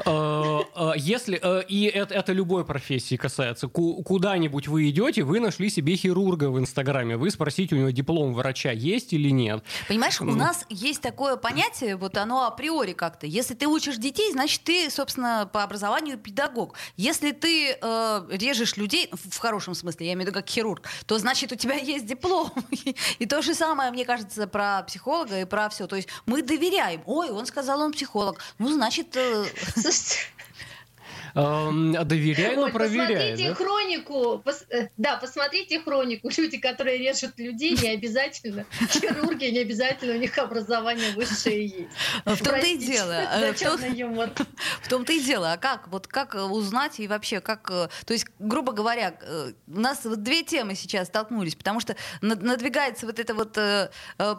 [0.06, 0.96] да.
[0.96, 6.60] Если, и это, это любой профессии касается, куда-нибудь вы идете, вы нашли себе хирурга в
[6.60, 9.64] Инстаграме, вы спросите у него диплом врача есть или нет.
[9.88, 13.28] Понимаешь, у нас есть такое понятие, вот оно априори как-то.
[13.28, 16.76] Если ты учишь детей, значит, ты, собственно, по образованию педагог.
[16.98, 21.18] Если ты э, режешь людей, в хорошем смысле, я имею в виду как хирург, то
[21.18, 22.52] значит, у тебя есть диплом.
[23.20, 25.88] И то же самое, мне кажется, про психолога и про все.
[25.88, 27.02] То есть мы доверяем.
[27.06, 28.40] Ой, он сказал, он психолог.
[28.58, 29.16] Ну, значит...
[29.16, 29.46] Э...
[31.36, 33.08] доверяй, но проверяй.
[33.08, 33.56] Посмотрите да?
[33.56, 36.30] хронику, пос, э, да, посмотрите хронику.
[36.36, 38.66] Люди, которые режут людей, не обязательно.
[38.90, 41.90] Хирурги, не обязательно, у них образование высшее есть.
[42.24, 43.28] В том-то и дело.
[44.82, 45.52] В том-то и дело.
[45.52, 45.90] А как?
[45.90, 47.70] Вот как узнать и вообще как...
[47.70, 53.06] Э, то есть, грубо говоря, э, у нас две темы сейчас столкнулись, потому что надвигается
[53.06, 53.60] вот эта вот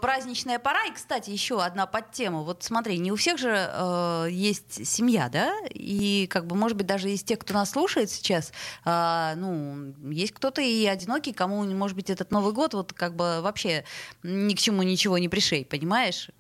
[0.01, 0.87] праздничная пора.
[0.87, 2.41] И, кстати, еще одна подтема.
[2.43, 5.53] Вот смотри, не у всех же есть семья, да?
[5.75, 8.53] И как бы, может быть, даже из тех, кто нас слушает сейчас,
[8.85, 13.41] а, ну, есть кто-то и одинокий, кому, может быть, этот Новый год вот как бы
[13.43, 13.85] вообще
[14.23, 16.31] ни к чему ничего не пришей, понимаешь?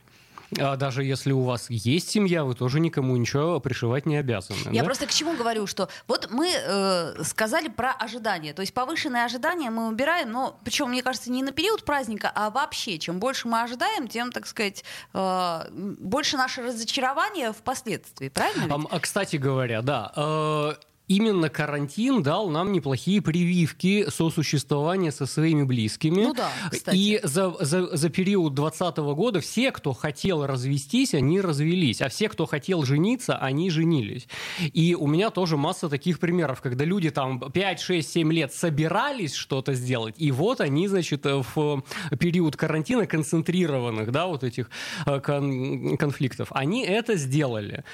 [0.58, 4.58] А даже если у вас есть семья, вы тоже никому ничего пришивать не обязаны.
[4.72, 4.84] Я да?
[4.84, 8.52] просто к чему говорю, что вот мы э, сказали про ожидания.
[8.52, 12.50] То есть повышенные ожидания мы убираем, но причем, мне кажется, не на период праздника, а
[12.50, 12.98] вообще.
[12.98, 18.28] Чем больше мы ожидаем, тем, так сказать, э, больше наше разочарование впоследствии.
[18.28, 18.76] Правильно?
[18.76, 18.86] Ведь?
[18.90, 20.12] А, кстати говоря, да.
[20.16, 20.74] Э,
[21.08, 26.24] именно карантин дал нам неплохие прививки сосуществования со своими близкими.
[26.24, 26.96] Ну да, кстати.
[26.96, 32.02] И за, за, за период 2020 года все, кто хотел развестись, они развелись.
[32.02, 34.26] А все, кто хотел жениться, они женились.
[34.72, 39.34] И у меня тоже масса таких примеров, когда люди там 5, 6, 7 лет собирались
[39.34, 41.82] что-то сделать, и вот они, значит, в
[42.18, 44.70] период карантина концентрированных, да, вот этих
[45.06, 47.84] э, кон- конфликтов, они это сделали.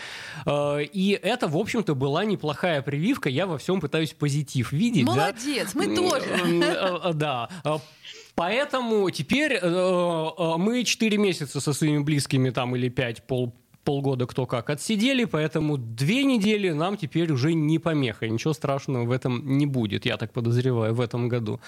[0.46, 5.04] Э, и это, в общем-то, была неплохая прививка прививка, я во всем пытаюсь позитив видеть.
[5.04, 5.80] Молодец, да?
[5.80, 6.24] мы тоже.
[6.26, 7.48] Э, э, да.
[8.36, 14.46] Поэтому теперь э, мы 4 месяца со своими близкими там или 5 пол, полгода кто
[14.46, 18.28] как отсидели, поэтому две недели нам теперь уже не помеха.
[18.28, 21.60] Ничего страшного в этом не будет, я так подозреваю, в этом году.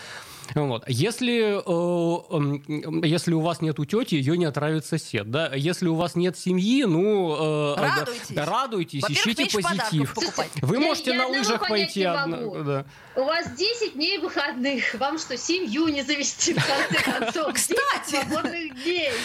[0.55, 0.85] Вот.
[0.87, 5.31] Если, э, если у вас нет тети, ее не отравит сосед.
[5.31, 5.53] Да?
[5.55, 7.75] Если у вас нет семьи, ну...
[7.77, 8.31] Э, радуйтесь.
[8.31, 10.15] Да, радуйтесь, ищите позитив.
[10.63, 12.03] Вы можете я, на лыжах пойти.
[12.05, 12.87] Одна, да.
[13.17, 14.95] У вас 10 дней выходных.
[14.95, 17.53] Вам что, семью не завести в конце концов?
[17.55, 18.19] Кстати,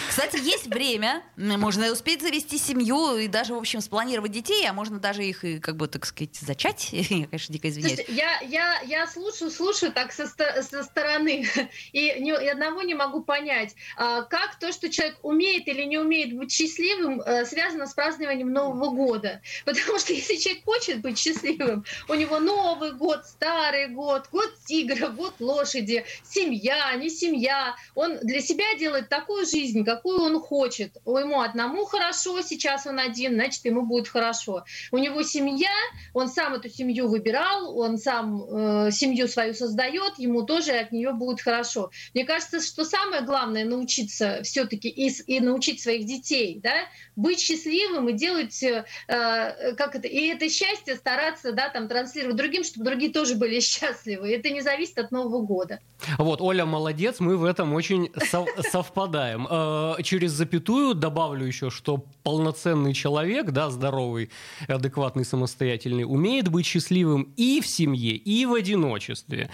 [0.08, 1.22] кстати, есть время.
[1.36, 5.76] Можно успеть завести семью и даже, в общем, спланировать детей, а можно даже их, как
[5.76, 6.88] бы, так сказать, зачать.
[6.92, 7.96] Я, конечно, дико извиняюсь.
[7.96, 11.44] Слушайте, я, я, я слушаю, слушаю так со, со стороны стороны.
[11.92, 15.98] И ни, и одного не могу понять, а, как то, что человек умеет или не
[15.98, 19.40] умеет быть счастливым, э, связано с празднованием Нового года.
[19.64, 25.08] Потому что если человек хочет быть счастливым, у него Новый год, Старый год, год тигра,
[25.08, 27.74] год лошади, семья, не семья.
[27.94, 30.96] Он для себя делает такую жизнь, какую он хочет.
[31.06, 34.64] Ему одному хорошо, сейчас он один, значит, ему будет хорошо.
[34.92, 35.70] У него семья,
[36.14, 40.99] он сам эту семью выбирал, он сам э, семью свою создает, ему тоже от нее
[41.00, 41.90] нее будет хорошо.
[42.14, 46.74] Мне кажется, что самое главное научиться все-таки и, и научить своих детей, да,
[47.16, 52.64] быть счастливым и делать, э, как это, и это счастье стараться, да, там транслировать другим,
[52.64, 54.32] чтобы другие тоже были счастливы.
[54.32, 55.80] Это не зависит от Нового года.
[56.18, 58.10] Вот, Оля молодец, мы в этом очень
[58.70, 59.46] совпадаем.
[59.50, 64.30] Э, через запятую добавлю еще, что полноценный человек, да, здоровый,
[64.68, 69.50] адекватный, самостоятельный, умеет быть счастливым и в семье, и в одиночестве.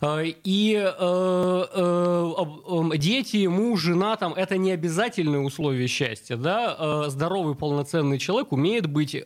[0.00, 7.54] Э, и э, э, дети, муж, жена, там, это не обязательные условия счастья, да, здоровый,
[7.54, 9.16] полноценный человек умеет быть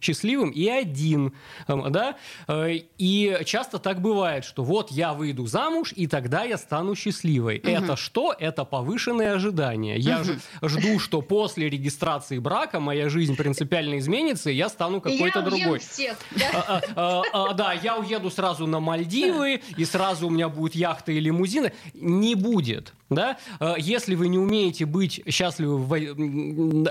[0.00, 1.32] счастливым и один,
[1.68, 2.16] да,
[2.48, 7.58] и часто так бывает, что вот я выйду замуж, и тогда я стану счастливой.
[7.58, 7.68] Угу.
[7.68, 8.34] Это что?
[8.38, 9.96] Это повышенные ожидания.
[9.96, 10.68] Я угу.
[10.68, 15.78] жду, что после регистрации брака моя жизнь принципиально изменится, и я стану какой-то другой.
[15.78, 16.44] Всех, да?
[16.52, 20.73] А, а, а, а, да, я уеду сразу на Мальдивы, и сразу у меня будет
[20.74, 21.72] яхта и лимузины.
[21.94, 22.92] Не будет.
[23.10, 23.36] Да?
[23.60, 25.94] А, если вы не умеете быть счастливы в,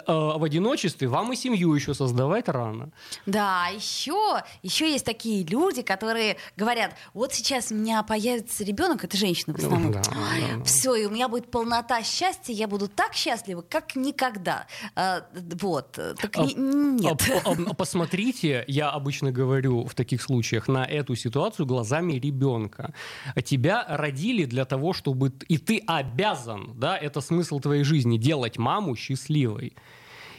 [0.05, 2.89] а, в одиночестве, вам и семью еще создавать рано.
[3.25, 9.17] Да, еще, еще есть такие люди, которые говорят, вот сейчас у меня появится ребенок, это
[9.17, 9.91] женщина в основном.
[9.91, 10.63] Да, да.
[10.63, 14.67] Все, и у меня будет полнота счастья, я буду так счастлива, как никогда.
[14.95, 15.91] А, вот.
[15.91, 17.21] Так а, нет.
[17.45, 22.93] А, а, посмотрите, я обычно говорю в таких случаях, на эту ситуацию глазами ребенка.
[23.43, 28.95] Тебя родили для того, чтобы и ты обязан, да, это смысл твоей жизни, делать маму
[28.95, 29.73] счастливой.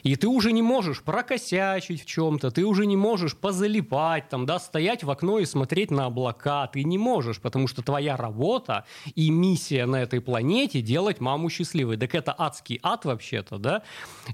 [0.05, 4.59] И ты уже не можешь прокосячить в чем-то, ты уже не можешь позалипать, там, да,
[4.59, 6.67] стоять в окно и смотреть на облака.
[6.67, 11.97] Ты не можешь, потому что твоя работа и миссия на этой планете делать маму счастливой.
[11.97, 13.83] Так это адский ад вообще-то, да?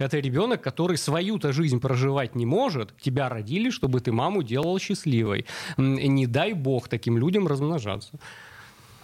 [0.01, 2.93] Это ребенок, который свою-то жизнь проживать не может.
[3.01, 5.47] Тебя родили, чтобы ты маму делал счастливой.
[5.77, 8.19] Не дай бог таким людям размножаться.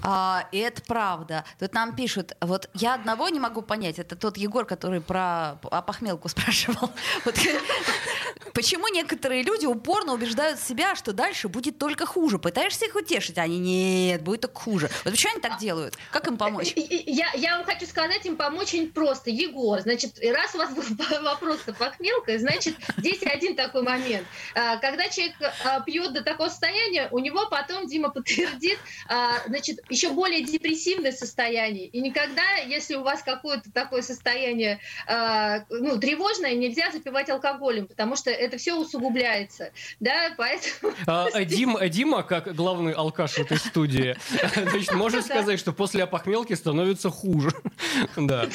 [0.02, 1.44] А, и это правда.
[1.58, 6.28] Тут нам пишут, вот я одного не могу понять, это тот Егор, который про опохмелку
[6.28, 6.90] спрашивал.
[7.24, 7.34] Вот,
[8.52, 12.38] почему некоторые люди упорно убеждают себя, что дальше будет только хуже?
[12.38, 14.90] Пытаешься их утешить, а они нет, будет только хуже.
[15.04, 15.96] Вот почему они так делают?
[16.10, 16.72] Как им помочь?
[16.76, 19.30] Я, я вам хочу сказать, им помочь очень просто.
[19.30, 20.84] Егор, значит, раз у вас был
[21.22, 24.26] вопрос с опохмелкой, значит, здесь один такой момент.
[24.54, 28.78] А, когда человек а, пьет до такого состояния, у него потом, Дима подтвердит,
[29.08, 31.86] а, значит, еще более депрессивное состояние.
[31.86, 38.16] И никогда, если у вас какое-то такое состояние э, ну, тревожное, нельзя запивать алкоголем, потому
[38.16, 39.72] что это все усугубляется.
[40.00, 40.92] Да, поэтому...
[41.06, 44.16] А, а Дим, а Дима, как главный алкаш в этой студии,
[44.54, 47.50] значит, может сказать, что после опохмелки становится хуже.
[48.16, 48.46] Да.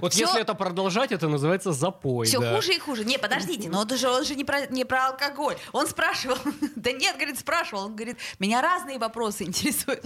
[0.00, 2.26] Вот если это продолжать, это называется запой.
[2.26, 3.04] Все хуже и хуже.
[3.04, 5.56] Не, подождите, но он же, он же не, про, не про алкоголь.
[5.72, 6.38] Он спрашивал,
[6.76, 7.84] да нет, говорит, спрашивал.
[7.84, 10.04] Он говорит, меня разные вопросы интересуют.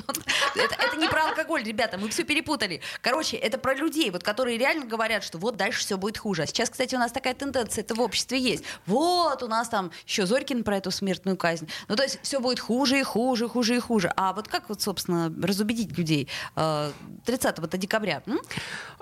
[0.78, 2.80] Это, не про алкоголь, ребята, мы все перепутали.
[3.00, 6.42] Короче, это про людей, вот, которые реально говорят, что вот дальше все будет хуже.
[6.42, 8.64] А сейчас, кстати, у нас такая тенденция, это в обществе есть.
[8.86, 11.68] Вот у нас там еще Зорькин про эту смертную казнь.
[11.88, 14.12] Ну, то есть все будет хуже и хуже, хуже и хуже.
[14.16, 18.22] А вот как вот, собственно, разубедить людей 30 э, декабря?
[18.26, 18.40] М?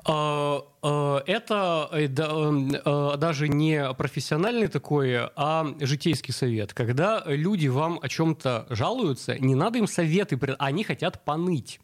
[0.04, 6.74] А, а, это э, э, даже не профессиональный такой, а житейский совет.
[6.74, 11.24] Когда люди вам о чем-то жалуются, не надо им советы, они хотят
[11.62, 11.80] поныть.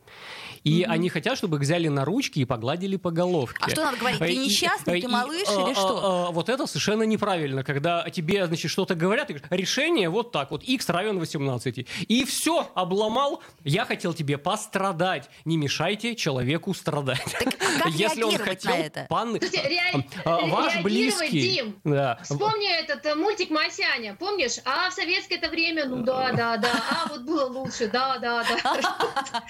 [0.64, 0.86] И mm-hmm.
[0.86, 3.58] они хотят, чтобы их взяли на ручки и погладили по головке.
[3.60, 4.18] А что надо говорить?
[4.18, 6.00] Ты несчастный, и, ты малыш и, или а, что?
[6.02, 10.32] А, а, вот это совершенно неправильно, когда тебе, значит, что-то говорят, и говорят, решение вот
[10.32, 11.86] так, вот x равен 18.
[12.08, 15.30] И все, обломал, я хотел тебе пострадать.
[15.44, 17.24] Не мешайте человеку страдать.
[17.38, 19.06] Так, а как Если он хотел, это?
[19.08, 19.34] пан...
[19.36, 20.04] Ре...
[20.24, 21.40] А, ваш близкий...
[21.40, 22.18] Дим, да.
[22.22, 24.58] вспомни этот э, мультик «Масяня», помнишь?
[24.64, 28.44] А в советское это время, ну да, да, да, а вот было лучше, да, да,
[28.44, 29.42] да.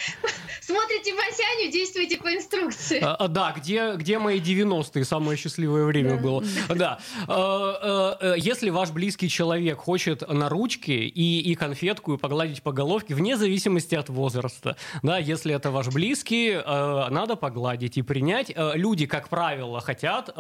[0.60, 3.00] Смотрите Масяню, действуйте по инструкции.
[3.02, 6.42] А, а, да, где, где мои 90-е, самое счастливое время было.
[6.68, 6.98] Да.
[7.26, 12.72] А, э, если ваш близкий человек хочет на ручки и, и конфетку, и погладить по
[12.72, 18.52] головке, вне зависимости от возраста, да, если это ваш близкий, э, надо погладить и принять.
[18.54, 20.30] Э, люди, как правило, хотят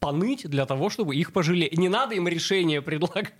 [0.00, 1.76] поныть для того, чтобы их пожалеть.
[1.76, 3.32] Не надо им решение предлагать.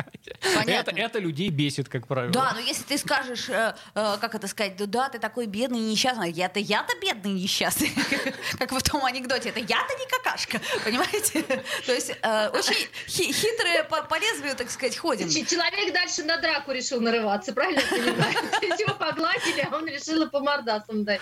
[0.67, 2.33] Это, это людей бесит, как правило.
[2.33, 5.79] Да, но если ты скажешь, э, э, как это сказать, да, да, ты такой бедный
[5.79, 7.93] и несчастный, я-то, я-то бедный и несчастный,
[8.59, 11.43] как в том анекдоте, это я-то не какашка, понимаете?
[11.85, 15.29] То есть э, очень хитрые по, по лезвию, так сказать, ходим.
[15.29, 18.35] Человек дальше на драку решил нарываться, правильно понимаю?
[18.79, 21.21] Его погладили, а он решил по мордасам дать.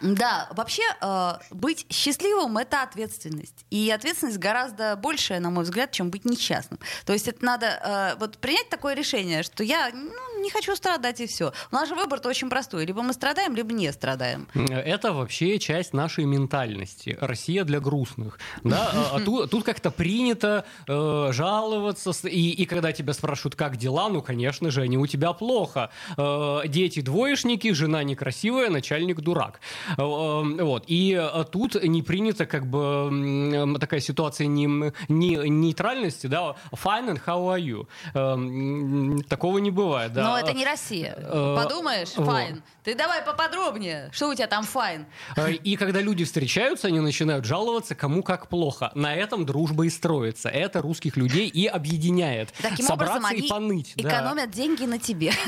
[0.00, 3.64] Да, вообще э, быть счастливым это ответственность.
[3.70, 6.80] И ответственность гораздо большая, на мой взгляд, чем быть несчастным.
[7.04, 11.20] То есть это надо э, вот принять такое решение, что я ну, не хочу страдать
[11.20, 11.52] и все.
[11.72, 12.86] У нас же выбор-то очень простой.
[12.86, 14.46] Либо мы страдаем, либо не страдаем.
[14.54, 17.18] Это вообще часть нашей ментальности.
[17.20, 18.38] Россия для грустных.
[18.62, 18.90] Да?
[18.92, 22.12] А, а тут, тут как-то принято э, жаловаться.
[22.28, 25.90] И, и когда тебя спрашивают, как дела, ну, конечно же, они у тебя плохо.
[26.16, 29.60] Э, дети двоечники, жена некрасивая, начальник дурак.
[29.96, 30.84] Э, э вот.
[30.86, 34.66] И э, тут не принято как бы такая ситуация не,
[35.08, 37.86] не, нейтральности, да, fine and how are you?
[38.14, 40.12] Э, такого не бывает.
[40.12, 40.22] Да.
[40.22, 41.14] Но это не Россия.
[41.16, 42.62] Э, Подумаешь, fine.
[42.84, 45.06] Ты давай поподробнее, что у тебя там fine?
[45.36, 48.92] Э, и когда люди встречаются, они начинают жаловаться, кому как плохо.
[48.94, 50.50] На этом дружба и строится.
[50.50, 52.52] Это русских людей и объединяет.
[52.60, 53.92] Таким Собраться образом, они и поныть.
[53.96, 54.56] экономят да.
[54.56, 55.32] деньги на тебе.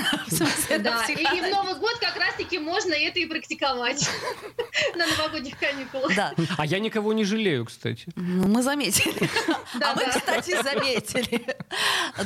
[0.87, 4.09] Да, и в Новый год как раз-таки можно это и практиковать
[4.96, 6.14] на новогодних каникулах.
[6.14, 6.33] Да.
[6.57, 8.07] А я никого не жалею, кстати.
[8.16, 9.28] Ну, мы заметили.
[9.80, 11.47] А мы, кстати, заметили.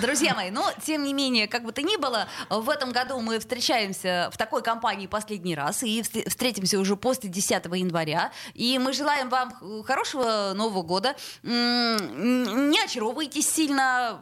[0.00, 3.38] Друзья мои, но, тем не менее, как бы то ни было, в этом году мы
[3.38, 8.32] встречаемся в такой компании последний раз и встретимся уже после 10 января.
[8.54, 11.14] И мы желаем вам хорошего Нового года.
[11.42, 14.20] Не очаровывайтесь сильно,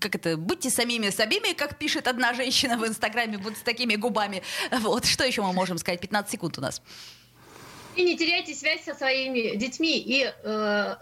[0.00, 4.42] как это, будьте самими собими, как пишет одна женщина в Инстаграме, вот с такими губами.
[4.70, 6.00] Вот, что еще мы можем сказать?
[6.00, 6.80] 15 секунд у нас.
[7.96, 10.96] И не теряйте связь со своими детьми и э,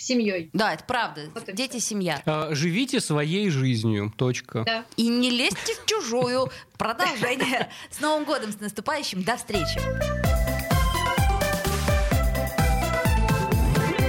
[0.00, 0.50] семьей.
[0.52, 1.30] Да, это правда.
[1.34, 2.22] Вот Дети, семья.
[2.26, 4.12] А, живите своей жизнью.
[4.16, 4.64] Точка.
[4.64, 4.84] Да.
[4.96, 6.50] И не лезьте в чужую.
[6.78, 7.68] Продолжение.
[7.90, 9.22] С Новым годом, с наступающим.
[9.22, 9.80] До встречи.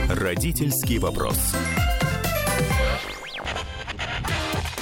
[0.09, 1.37] Родительский вопрос.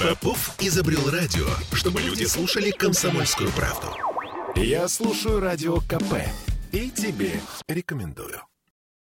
[0.00, 3.88] Попов изобрел радио, чтобы люди слушали комсомольскую правду.
[4.56, 6.14] Я слушаю радио КП
[6.72, 8.49] и тебе рекомендую.